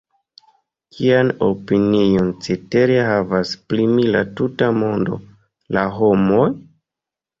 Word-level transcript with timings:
Kian 0.95 1.27
opinion 1.47 2.31
cetere 2.47 2.97
havas 3.09 3.53
pri 3.73 3.87
mi 3.93 4.07
la 4.19 4.25
tuta 4.41 4.71
mondo, 4.81 5.21
la 5.77 5.85
homoj? 5.99 6.47